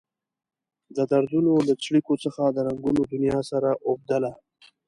[0.95, 4.31] د دردونو له څړیکو څخه د رنګونو دنيا سره اوبدله.